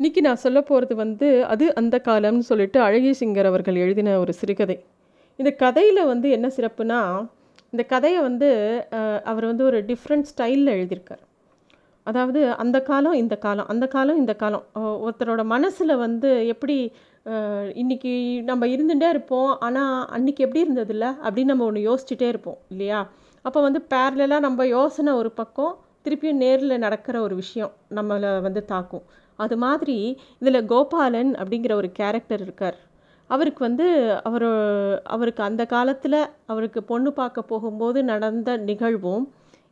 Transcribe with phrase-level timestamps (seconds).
[0.00, 4.76] இன்னைக்கு நான் சொல்ல போகிறது வந்து அது அந்த காலம்னு சொல்லிட்டு அழகிய சிங்கர் அவர்கள் எழுதின ஒரு சிறுகதை.
[5.38, 6.98] இந்த கதையில் வந்து என்ன சிறப்புனா
[7.72, 8.48] இந்த கதையை வந்து
[9.30, 11.22] அவர் வந்து ஒரு டிஃப்ரெண்ட் ஸ்டைலில் எழுதியிருக்கார்.
[12.06, 14.64] அதாவது அந்த காலம் இந்த காலம் அந்த காலம் இந்த காலம்.
[15.06, 16.76] ஒருத்தரோட மனசில் வந்து எப்படி
[17.82, 18.14] இன்றைக்கி
[18.50, 23.00] நம்ம இருந்துகிட்டே இருப்போம் ஆனால் அன்னைக்கு எப்படி இருந்ததில்ல அப்படின்னு நம்ம ஒன்று யோசிச்சுட்டே இருப்போம் இல்லையா?
[23.44, 25.74] அப்போ வந்து பேரலாக நம்ம யோசனை ஒரு பக்கம்
[26.04, 29.06] திருப்பியும் நேரில் நடக்கிற ஒரு விஷயம் நம்மளை வந்து தாக்கும்.
[29.38, 29.96] அது மாதிரி
[30.42, 32.76] இதில் கோபாலன் அப்படிங்கிற ஒரு கேரக்டர் இருக்கார்.
[33.30, 33.86] அவருக்கு வந்து
[34.28, 34.46] அவர்
[35.14, 36.18] அவருக்கு அந்த காலத்தில்
[36.52, 39.24] அவருக்கு பொண்ணு பார்க்க போகும்போது நடந்த நிகழ்வும்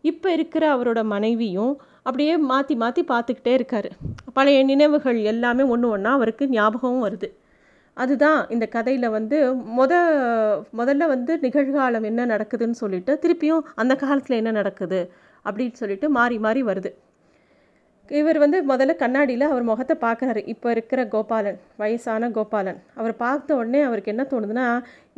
[0.05, 3.89] இப்போ இருக்கிற அவரோட மனைவியும் அப்படியே மாற்றி மாற்றி பார்த்துக்கிட்டே இருக்கார்.
[4.33, 7.29] பழைய நினைவுகள் எல்லாமே ஒன்று ஒன்றா அவருக்கு ஞாபகமும் வருது.
[7.97, 9.39] அதுதான் இந்த கதையில் வந்து
[9.79, 9.93] முத
[10.81, 15.01] முதல்ல வந்து நிகழ்காலம் என்ன நடக்குதுன்னு சொல்லிட்டு திருப்பியும் அந்த காலத்தில் என்ன நடக்குது
[15.47, 16.91] அப்படின்னு சொல்லிட்டு மாறி மாறி வருது.
[18.11, 20.41] இவர் வந்து முதல்ல கண்ணாடியில் அவர் முகத்தை பார்க்குறாரு.
[20.53, 24.67] இப்போ இருக்கிற கோபாலன் வயசான கோபாலன் அவர் பார்த்த உடனே அவருக்கு என்ன தோணுதுன்னா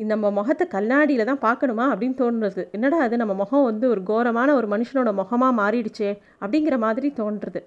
[0.01, 4.55] இந்த நம்ம முகத்தை கண்ணாடியில் தான் பார்க்கணுமா அப்படின்னு தோணுறது என்னடா அது நம்ம முகம் வந்து ஒரு கோரமான
[4.59, 6.11] ஒரு மனுஷனோட முகமாக மாறிடுச்சே
[6.43, 7.63] அப்படிங்கிற மாதிரி தோன்றுறது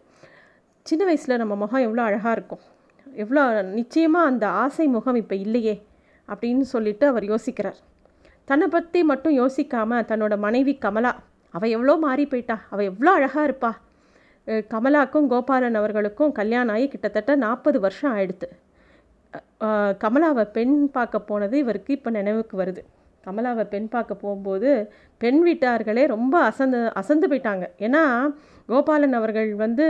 [0.86, 2.62] சின்ன வயசில் நம்ம முகம் எவ்வளோ அழகாக இருக்கும்.
[3.08, 3.44] எவ்வளோ
[3.80, 5.76] நிச்சயமாக அந்த ஆசை முகம் இப்போ இல்லையே
[6.30, 7.78] அப்படின்னு சொல்லிட்டு அவர் யோசிக்கிறார்.
[8.48, 11.14] தன்னை பற்றி மட்டும் யோசிக்காமல் தன்னோட மனைவி கமலா
[11.54, 13.78] அவள் எவ்வளோ மாறி போயிட்டா அவள் எவ்வளோ அழகாக இருப்பாள்
[14.74, 18.48] கமலாக்கும் கோபாலன் அவர்களுக்கும் கல்யாணம் ஆகி கிட்டத்தட்ட நாற்பது வருஷம் ஆயிடுத்து.
[20.04, 22.82] கமலாவை பெண் பார்க்க போனது இவருக்கு இப்போ நினைவுக்கு வருது.
[23.24, 24.70] கமலாவை பெண் பார்க்க போகும்போது
[25.22, 27.66] பெண் வீட்டார்களே ரொம்ப அசந்து அசந்து போயிட்டாங்க.
[27.86, 28.04] ஏன்னா
[28.70, 29.88] கோபாலன் அவர்கள் வந்து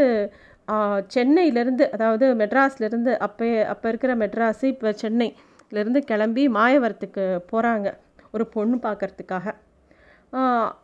[1.16, 7.88] சென்னையிலேருந்து அதாவது மெட்ராஸ்லேருந்து அப்போ அப்போ இருக்கிற மெட்ராஸு இப்போ சென்னையிலேருந்து கிளம்பி மாயவரத்துக்கு போகிறாங்க
[8.36, 9.48] ஒரு பொண்ணு பார்க்கறதுக்காக.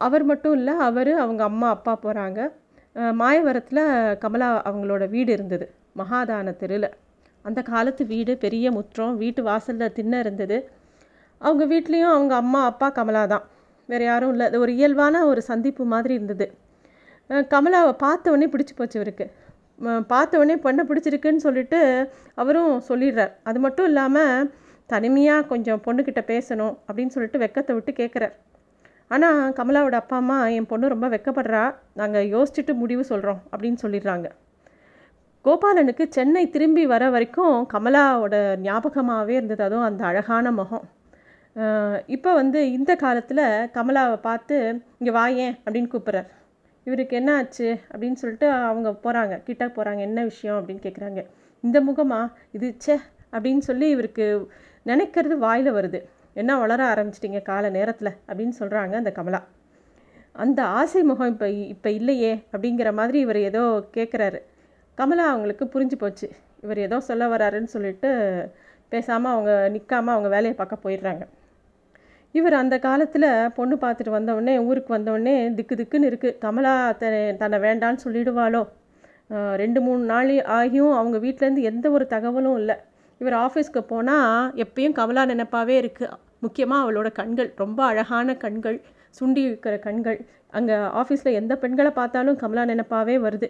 [0.05, 2.39] அவர் மட்டும் இல்லை அவர் அவங்க அம்மா அப்பா போகிறாங்க
[3.21, 3.83] மாயவரத்தில்
[4.23, 5.65] கமலா அவங்களோட வீடு இருந்தது.
[5.99, 6.89] மகாதான தெருவில்
[7.45, 10.57] அந்த காலத்து வீடு பெரிய முற்றம் வீட்டு வாசலில் திண்ணை இருந்தது.
[11.41, 13.43] அவங்க வீட்லேயும் அவங்க அம்மா அப்பா கமலா தான்.
[13.89, 14.45] வேறு யாரும் இல்லை.
[14.49, 16.47] அது ஒரு இயல்பான ஒரு சந்திப்பு மாதிரி இருந்தது.
[17.53, 19.25] கமலாவை பார்த்தவொடனே பிடிச்சி போச்சு இவருக்கு
[20.11, 21.79] பார்த்தவொடனே பொண்ணை பிடிச்சிருக்குன்னு சொல்லிட்டு
[22.41, 23.33] அவரும் சொல்லிடுறார்.
[23.49, 24.49] அது மட்டும் இல்லாமல்
[24.93, 28.35] தனிமையாக கொஞ்சம் பொண்ணுக்கிட்ட பேசணும் அப்படின்னு சொல்லிட்டு வெக்கத்தை விட்டு கேட்குறார்
[29.07, 31.63] ஆனால் கமலாவோட அப்பா அம்மா என் பொண்ணு ரொம்ப வெக்கப்படுறா.
[31.93, 34.27] நாங்கள் யோசிச்சுட்டு முடிவு சொல்கிறோம் அப்படின்னு சொல்லிடுறாங்க.
[35.45, 38.35] கோபாலனுக்கு சென்னை திரும்பி வர வரைக்கும் கமலாவோட
[38.67, 39.63] ஞாபகமாகவே இருந்தது.
[39.63, 40.85] அதுவும் அந்த அழகான முகம்.
[42.15, 43.43] இப்போ வந்து இந்த காலத்தில்
[43.75, 44.55] கமலாவை பார்த்து
[44.99, 46.29] இங்கே வாயேன் அப்படின்னு கூப்பிட்றார்.
[46.87, 47.67] இவருக்கு என்ன ஆச்சு?
[47.91, 50.57] அப்படின்னு சொல்லிட்டு அவங்க போகிறாங்க கிட்ட போகிறாங்க என்ன விஷயம்?
[50.59, 51.21] அப்படின்னு கேட்குறாங்க
[51.63, 52.19] இந்த முகமா?
[52.51, 52.97] இது ச்சே
[53.35, 54.25] அப்படின்னு சொல்லி இவருக்கு
[54.85, 56.01] நினைக்கிறது வாயில் வருது.
[56.41, 59.41] என்ன வளர ஆரம்பிச்சிட்டிங்க கால நேரத்தில் அப்படின்னு சொல்கிறாங்க அந்த கமலா.
[60.43, 63.63] அந்த ஆசை முகம் இப்போ இப்போ இல்லையே அப்படிங்கிற மாதிரி இவர் ஏதோ
[63.97, 64.39] கேட்குறாரு
[64.97, 66.27] கமலா அவங்களுக்கு புரிஞ்சு போச்சு.
[66.63, 68.09] இவர் ஏதோ சொல்ல வராருன்னு சொல்லிட்டு
[68.93, 71.23] பேசாமல் அவங்க நிற்காம அவங்க வேலையை பார்க்க போயிடுறாங்க.
[72.35, 78.03] இவர் அந்த காலத்தில் பொண்ணு பார்த்துட்டு வந்தவுடனே ஊருக்கு வந்தவுடனே திக்கு திக்குன்னு இருக்குது கமலா தன்னை தன்னை வேண்டான்னு
[78.05, 78.61] சொல்லிடுவாளோ?
[79.63, 82.75] ரெண்டு மூணு நாள் ஆகியும் அவங்க வீட்டிலேருந்து எந்த ஒரு தகவலும் இல்லை.
[83.21, 88.77] இவர் ஆஃபீஸ்க்கு போனால் எப்பயும் கமலா நினப்பாவே இருக்குது முக்கியமாக அவளோட கண்கள் ரொம்ப அழகான கண்கள்
[89.19, 90.17] சுண்டி இருக்கிற கண்கள்.
[90.57, 93.47] அங்கே ஆஃபீஸில் எந்த பெண்களை பார்த்தாலும் கமலா நினப்பாவே வருது.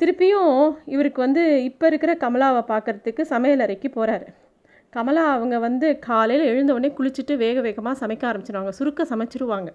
[0.00, 0.58] திருப்பியும்
[0.94, 4.28] இவருக்கு வந்து இப்போ இருக்கிற கமலாவை பார்க்கறதுக்கு சமையல் அறைக்கு போகிறாரு
[4.92, 9.70] கமலா அவங்க வந்து காலையில் எழுந்தவொடனே குளிச்சுட்டு வேக வேகமாக சமைக்க ஆரம்பிச்சிடுவாங்க சுருக்க சமைச்சிருவாங்க.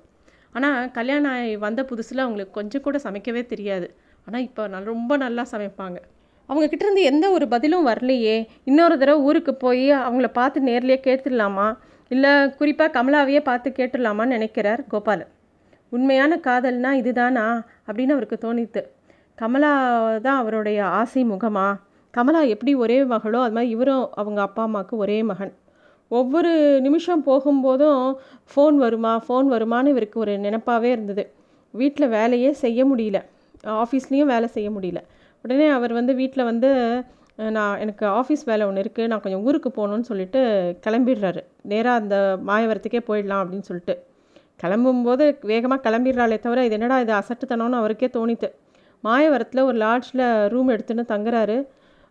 [0.56, 3.88] ஆனால் கல்யாணம் ஆகி வந்த புதுசில் அவங்களுக்கு கொஞ்சம் கூட சமைக்கவே தெரியாது.
[4.28, 5.98] ஆனால் இப்போ நல்ல ரொம்ப நல்லா சமைப்பாங்க.
[6.50, 8.48] அவங்கக்கிட்ட இருந்து எந்த ஒரு பதிலும் வரலையே.
[8.64, 11.78] இன்னொரு தடவை ஊருக்கு போய் அவங்கள பார்த்து நேர்லேயே கேட்டுடலாமா?
[12.10, 15.28] இல்லை குறிப்பாக கமலாவையே பார்த்து கேட்டுடலாமான்னு நினைக்கிறார் கோபால்
[15.90, 17.64] உண்மையான காதல்னா இதுதானா?
[17.88, 18.82] அப்படின்னு அவருக்கு தோணித்து.
[19.36, 19.72] கமலா
[20.18, 21.80] தான் அவருடைய ஆசை முகமா?
[22.12, 23.42] கமலா எப்படி ஒரே மகளோ?
[23.42, 25.54] அது மாதிரி இவரும் அவங்க அப்பா அம்மாவுக்கு ஒரே மகன்.
[26.08, 28.16] ஒவ்வொரு நிமிஷம் போகும்போதும்
[28.56, 29.24] ஃபோன் வருமா?
[29.28, 31.32] ஃபோன் வருமான்னு இவருக்கு ஒரு நினப்பாகவே இருந்தது.
[31.72, 33.22] வீட்டில் வேலையே செய்ய முடியல.
[33.64, 34.98] ஆஃபீஸ்லேயும் வேலை செய்ய முடியல.
[35.46, 36.70] உடனே அவர் வந்து வீட்டில் வந்து
[37.56, 40.42] நான் எனக்கு ஆஃபீஸ் வேலை ஒன்று இருக்குது நான் கொஞ்சம் ஊருக்கு போகணுன்னு சொல்லிட்டு
[40.86, 41.42] கிளம்பிடுறாரு.
[41.72, 42.16] நேராக அந்த
[42.50, 43.96] மாயவரத்துக்கே போயிடலாம் அப்படின்னு சொல்லிட்டு.
[44.64, 47.14] கிளம்பும்போது வேகமாக கிளம்பிடுறாளே தவிர இது என்னடா இது?
[47.22, 48.50] அசட்டுத்தனம்னு அவருக்கே தோணித்து
[49.04, 51.58] மாயவரத்தில் ஒரு லாட்ஜில் ரூம் எடுத்துன்னு தங்குறாரு.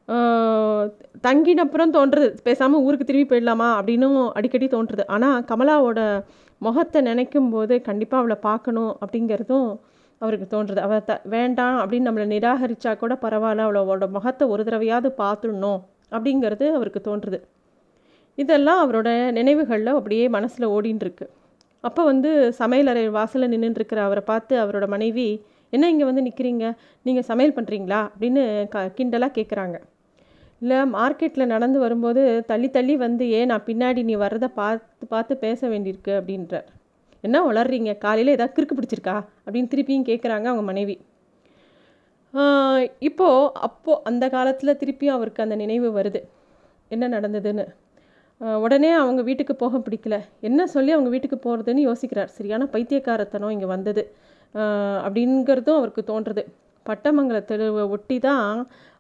[0.09, 3.69] தங்கினப்புறம் தங்கின அப்புறம் தோன்றுறது பேசாமல் ஊருக்கு திரும்பி போயிடலாமா?
[3.79, 6.01] அப்படின்னும் அடிக்கடி தோன்றுறது ஆனால் கமலாவோட
[6.61, 9.71] முகத்தை நினைக்கும் போது கண்டிப்பாக அவளை பார்க்கணும் அப்படிங்கிறதும்
[10.21, 15.81] அவருக்கு தோன்றுறது அவ த வேண்டாம் அப்படின்னு நம்மளை நிராகரிச்சா கூட பரவாயில்ல அவளோட முகத்தை ஒரு தடவையாவது பார்த்துடணும்
[16.13, 17.41] அப்படிங்கிறது அவருக்கு தோன்றுறது
[18.35, 21.31] இதெல்லாம் அவரோட நினைவுகளில் அப்படியே மனசில் ஓடின்னு இருக்கு
[21.81, 27.57] அப்போ வந்து சமையலறை வாசலில் நின்றுட்டு அவரை பார்த்து அவரோட மனைவி என்ன இங்கே வந்து நிற்கிறீங்க நீங்கள் சமையல்
[27.57, 29.81] பண்ணுறீங்களா அப்படின்னு க கிண்டலாக கேட்குறாங்க
[30.61, 35.69] இல்லை மார்க்கெட்டில் நடந்து வரும்போது தள்ளி தள்ளி வந்து ஏன் நான் பின்னாடி நீ வர்றதை பார்த்து பார்த்து பேச
[35.69, 36.82] வேண்டியிருக்கு அப்படின்றார்.
[37.25, 37.91] என்ன வளர்றீங்க?
[38.05, 39.17] காலையில் ஏதாவது கிறுக்கு பிடிச்சிருக்கா?
[39.45, 40.97] அப்படின்னு திருப்பியும் கேட்குறாங்க அவங்க மனைவி.
[43.09, 46.21] இப்போது அப்போது அந்த காலத்தில் திருப்பியும் அவருக்கு அந்த நினைவு வருது.
[46.91, 47.65] என்ன நடந்ததுன்னு?
[48.65, 50.17] உடனே அவங்க வீட்டுக்கு போக பிடிக்கல.
[50.49, 52.31] என்ன சொல்லி அவங்க வீட்டுக்கு போகிறதுன்னு யோசிக்கிறார்.
[52.39, 54.05] சரியான பைத்தியக்காரத்தனம் இங்கே வந்தது.
[55.05, 56.45] அப்படிங்கிறதும் அவருக்கு தோன்றுறது
[56.87, 57.57] பட்டமங்கலத்தை
[57.97, 58.47] ஒட்டி தான்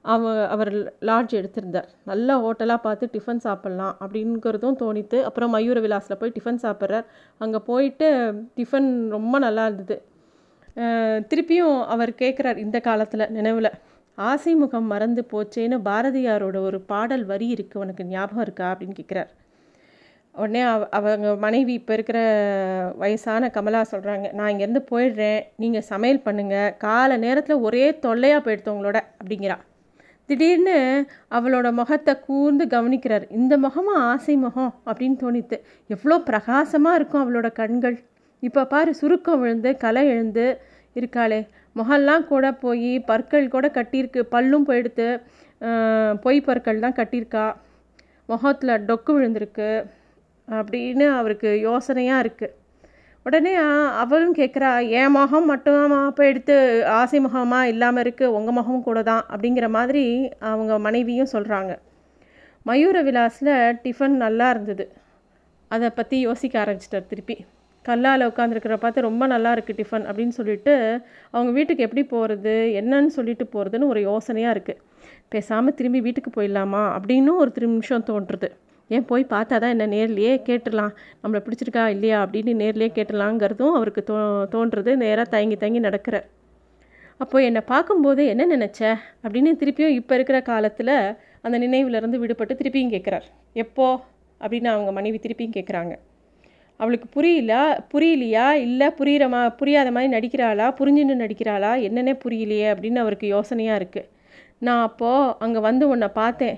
[0.04, 0.70] அவ அவர்
[1.08, 1.88] லாட்ஜ் எடுத்திருந்தார்.
[2.10, 7.06] நல்ல ஹோட்டலாக பார்த்து டிஃபன் சாப்பிட்லாம் அப்படிங்கிறதும் தோணித்து அப்புறம் மயூர விலாஸில் போய் டிஃபன் சாப்பிட்றார்.
[7.44, 8.08] அங்கே போயிட்டு
[8.58, 9.96] டிஃபன் ரொம்ப நல்லா இருந்தது.
[11.30, 13.70] திருப்பியும் அவர் கேட்குறார் இந்த காலத்தில் நினைவில்
[14.18, 18.66] ஆசை முகம் மறந்து போச்சேன்னு பாரதியாரோட ஒரு பாடல் வரி இருக்குது உனக்கு ஞாபகம் இருக்கா?
[18.72, 19.30] அப்படின்னு கேட்குறார்.
[20.34, 22.20] உடனே அவ அவங்க மனைவி இப்போ இருக்கிற
[23.02, 29.58] வயசான கமலா சொல்கிறாங்க நான் இங்கேருந்து போயிடுறேன் நீங்கள் சமையல் பண்ணுங்கள் காலை நேரத்தில் ஒரே தொல்லையாக போயிடுத்தவங்களோட அப்படிங்கிறா.
[30.32, 30.76] திடீர்னு
[31.36, 33.24] அவளோட முகத்தை கூர்ந்து கவனிக்கிறார்.
[33.38, 35.56] இந்த முகமாக ஆசை முகம் அப்படின்னு தோணித்து
[35.94, 37.96] எவ்வளோ பிரகாசமாக இருக்கும் அவளோட கண்கள்.
[38.42, 40.46] இப்போ பாரு சுருக்கம் விழுந்து களை எழுந்து
[40.98, 41.40] இருக்காளே.
[41.80, 44.22] முகம்லாம் கூட போய் பற்கள் கூட கட்டியிருக்கு.
[44.34, 45.08] பல்லும் போயிடுத்து
[46.24, 47.44] பொய் பற்கள் தான் கட்டியிருக்கா.
[48.32, 49.70] முகத்தில் டொக்கு விழுந்திருக்கு
[50.48, 52.54] அப்படின்னு அவருக்கு யோசனையாக இருக்குது
[53.26, 53.52] உடனே
[54.02, 54.70] அவளும் கேட்குறா
[55.00, 55.92] என் முகம் மட்டும்?
[56.08, 56.54] அப்போ எடுத்து
[57.00, 59.24] ஆசை முகமாக இல்லாமல் இருக்குது உங்கள் முகமும் கூட தான்.
[59.32, 60.04] அப்படிங்கிற மாதிரி
[60.50, 61.72] அவங்க மனைவியும் சொல்கிறாங்க
[62.68, 63.52] மயூர விலாஸில்
[63.84, 64.84] டிஃபன் நல்லா இருந்தது.
[65.70, 67.36] அதை பற்றி யோசிக்க ஆரம்பிச்சிட்டார் திருப்பி.
[67.84, 70.74] கல்லால் உட்காந்துருக்கிற பார்த்து ரொம்ப நல்லா இருக்குது டிஃபன் அப்படின்னு சொல்லிட்டு
[71.34, 74.82] அவங்க வீட்டுக்கு எப்படி போகிறது என்னன்னு சொல்லிட்டு போகிறதுன்னு ஒரு யோசனையாக இருக்குது
[75.34, 76.82] பேசாமல் திரும்பி வீட்டுக்கு போயிடலாமா?
[76.96, 78.50] அப்படின்னு ஒரு திரு நிமிஷம் தோன்றுறது
[78.96, 80.92] ஏன் போய் பார்த்தா தான் என்ன நேர்லேயே கேட்டுடலாம்.
[81.22, 84.16] நம்மளை பிடிச்சிருக்கா இல்லையா அப்படின்னு நேர்லேயே கேட்டுடலாங்கிறதும் அவருக்கு தோ
[84.54, 84.92] தோன்றது.
[85.04, 86.16] நேராக தயங்கி தயங்கி நடக்கிற.
[87.20, 88.80] அப்போ என்னை பார்க்கும்போது என்ன நினச்ச?
[89.24, 90.94] அப்படின்னு திருப்பியும் இப்போ இருக்கிற காலத்தில்
[91.46, 93.26] அந்த நினைவிலேருந்து விடுபட்டு திருப்பியும் கேட்குறார்
[93.64, 93.86] எப்போ?
[94.40, 95.92] அப்படின்னு அவங்க மனைவி திருப்பியும் கேட்குறாங்க
[96.80, 97.54] அவளுக்கு புரியல
[97.92, 98.46] புரியலையா?
[98.66, 100.66] இல்லை புரிகிற மா புரியாத மாதிரி நடிக்கிறாளா?
[100.80, 101.72] புரிஞ்சுன்னு நடிக்கிறாளா?
[101.88, 104.08] என்னென்ன புரியலையே அப்படின்னு அவருக்கு யோசனையாக இருக்குது
[104.66, 106.56] நான் அப்போது அங்கே வந்து உன்னை பார்த்தேன்.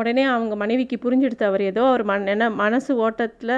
[0.00, 3.54] உடனே அவங்க மனைவிக்கு புரிஞ்சுடுத்து அவர் ஏதோ ஒரு மன என்ன மனசு ஓட்டத்தில்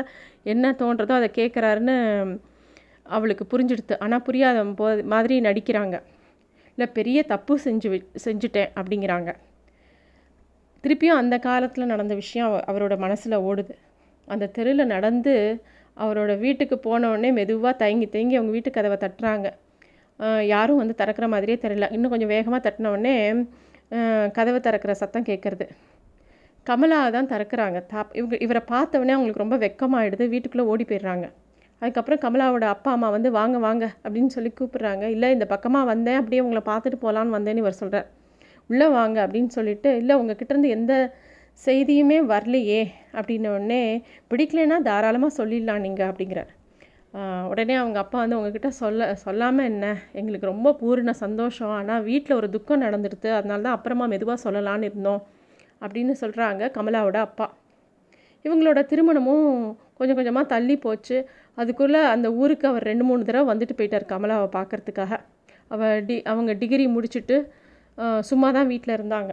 [0.53, 1.97] என்ன தோன்றதோ அதை கேட்குறாருன்னு
[3.17, 3.95] அவளுக்கு புரிஞ்சிடுத்து.
[4.05, 5.97] ஆனால் புரியாத போ மாதிரி நடிக்கிறாங்க.
[6.79, 7.89] இல்லை பெரிய தப்பு செஞ்சு
[8.25, 9.31] செஞ்சுட்டேன் அப்படிங்கிறாங்க.
[10.85, 13.75] திருப்பியும் அந்த காலத்தில் நடந்த விஷயம் அவரோட மனசில் ஓடுது.
[14.29, 15.35] அந்த தெருவில் நடந்து
[15.97, 19.49] அவரோட வீட்டுக்கு போனவுடனே மெதுவாக தயங்கி தயங்கி அவங்க வீட்டு கதவை தட்டுறாங்க.
[20.55, 21.87] யாரும் வந்து திறக்கிற மாதிரியே தெரியல.
[21.97, 23.17] இன்னும் கொஞ்சம் வேகமாக தட்டினவுடனே
[24.37, 25.67] கதவை திறக்கிற சத்தம் கேட்குறது
[26.69, 27.79] கமலா தான் திறக்கிறாங்க.
[27.93, 31.27] தாப் இவங்க இவரை பார்த்தவொடனே அவங்களுக்கு ரொம்ப வெக்கமாகிடுது வீட்டுக்குள்ளே ஓடி போயிடுறாங்க.
[31.83, 35.05] அதுக்கப்புறம் கமலாவோட அப்பா அம்மா வந்து வாங்க வாங்க அப்படின்னு சொல்லி கூப்பிட்றாங்க.
[35.15, 36.19] இல்லை இந்த பக்கமாக வந்தேன்.
[36.21, 38.09] அப்படியே உங்களை பார்த்துட்டு போகலான்னு வந்தேன்னு இவர் சொல்கிறார்
[38.71, 40.93] உள்ளே வாங்க அப்படின்னு சொல்லிட்டு இல்லை உங்ககிட்டேருந்து எந்த
[41.67, 42.81] செய்தியுமே வரலையே
[43.19, 43.83] அப்படின்னோடனே
[44.31, 46.51] பிடிக்கலன்னா தாராளமாக சொல்லிடலாம் நீங்கள் அப்படிங்கிறார்.
[47.51, 49.87] உடனே அவங்க அப்பா வந்து உங்ககிட்ட சொல்ல சொல்லாமல் என்ன?
[50.21, 51.73] எங்களுக்கு ரொம்ப பூர்ண சந்தோஷம்.
[51.79, 55.23] ஆனால் வீட்டில் ஒரு துக்கம் நடந்துடுது அதனால தான் அப்புறமா மெதுவாக சொல்லலான்னு இருந்தோம்.
[55.83, 57.47] அப்படின்னு சொல்கிறாங்க கமலாவோட அப்பா.
[58.45, 59.49] இவங்களோட திருமணமும்
[59.99, 61.17] கொஞ்சம் கொஞ்சமாக தள்ளி போச்சு.
[61.61, 65.13] அதுக்குள்ளே அந்த ஊருக்கு அவர் ரெண்டு மூணு தடவை வந்துட்டு போயிட்டார் கமலாவை பார்க்குறதுக்காக.
[65.75, 67.37] அவள் டி அவங்க டிகிரி முடிச்சுட்டு
[68.31, 69.33] சும்மா தான் வீட்டில் இருந்தாங்க.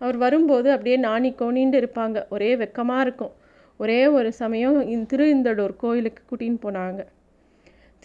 [0.00, 2.18] அவர் வரும்போது அப்படியே நாணி கோணின்னு இருப்பாங்க.
[2.34, 3.32] ஒரே வெக்கமாக இருக்கும்.
[3.80, 4.78] ஒரே ஒரு சமயம்
[5.10, 7.00] திருஇந்தலூர் கோயிலுக்கு கூட்டின்னு போனாங்க.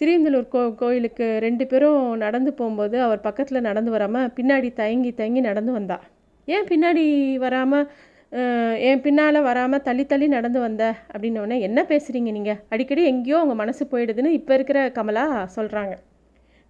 [0.00, 5.72] திருந்தலூர் கோ கோயிலுக்கு ரெண்டு பேரும் நடந்து போகும்போது அவர் பக்கத்தில் நடந்து வராமல் பின்னாடி தயங்கி தயங்கி நடந்து
[5.76, 6.04] வந்தாள்
[6.54, 7.04] ஏன் பின்னாடி
[7.44, 7.86] வராமல்
[8.88, 10.84] என் பின்னால் வராமல் தள்ளி தள்ளி நடந்து வந்த?
[11.12, 15.24] அப்படின்னோடனே என்ன பேசுகிறீங்க நீங்கள் அடிக்கடி எங்கேயோ உங்கள் மனசு போயிடுதுன்னு இப்போ இருக்கிற கமலா
[15.56, 15.94] சொல்கிறாங்க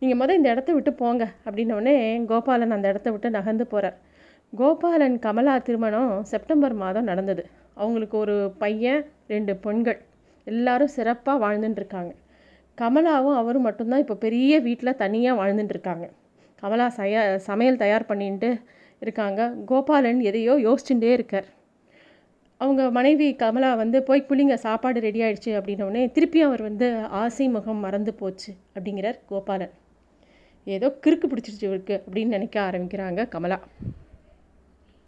[0.02, 1.25] நீங்கள் முதல் இந்த இடத்த விட்டு போங்க.
[1.47, 1.95] அப்படின்னோடனே
[2.30, 3.97] கோபாலன் அந்த இடத்த விட்டு நகர்ந்து போகிறார்
[4.52, 7.42] கோபாலன் கமலா திருமணம் செப்டம்பர் மாதம் நடந்தது.
[7.80, 9.02] அவங்களுக்கு ஒரு பையன்
[9.33, 9.99] ரெண்டு பெண்கள்.
[10.47, 12.12] எல்லாரும் சிறப்பாக வாழ்ந்துட்டுருக்காங்க
[12.78, 16.06] கமலாவும் அவரும் மட்டும்தான் இப்போ பெரிய வீட்டில் தனியாக வாழ்ந்துட்டுருக்காங்க
[16.62, 18.50] கமலா சய சமையல் தயார் பண்ணிட்டு
[19.04, 19.40] இருக்காங்க.
[19.66, 21.48] கோபாலன் எதையோ யோசிச்சுட்டே இருக்கார்.
[22.60, 26.86] அவங்க மனைவி கமலா வந்து போய் குளிங்க சாப்பாடு ரெடி ஆயிடுச்சு அப்படின்னோடனே திருப்பி அவர் வந்து
[27.22, 29.74] ஆசை முகம் மறந்து போச்சு அப்படிங்கிறார் கோபாலன்.
[30.64, 33.58] ஏதோ கிறுக்கு பிடிச்சிருச்சு இவருக்கு அப்படின்னு நினைக்க ஆரம்பிக்கிறாங்க கமலா.